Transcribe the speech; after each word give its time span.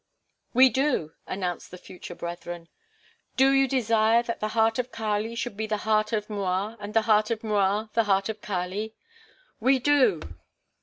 "We 0.55 0.69
do," 0.69 1.13
announced 1.27 1.69
the 1.69 1.77
future 1.77 2.15
brethren. 2.15 2.69
"Do 3.37 3.51
you 3.51 3.67
desire 3.67 4.23
that 4.23 4.39
the 4.39 4.47
heart 4.57 4.79
of 4.79 4.91
Kali 4.91 5.35
should 5.35 5.55
be 5.55 5.67
the 5.67 5.77
heart 5.85 6.11
of 6.11 6.27
M'Rua 6.27 6.75
and 6.79 6.95
the 6.95 7.03
heart 7.03 7.29
of 7.29 7.43
M'Rua 7.43 7.91
the 7.93 8.05
heart 8.05 8.27
of 8.27 8.41
Kali?" 8.41 8.95
"We 9.59 9.77
do." 9.77 10.21